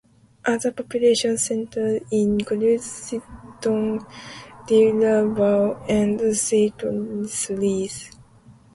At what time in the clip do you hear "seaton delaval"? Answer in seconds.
2.81-5.85